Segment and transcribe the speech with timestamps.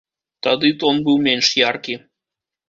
[0.47, 1.95] Тады тон быў менш яркі.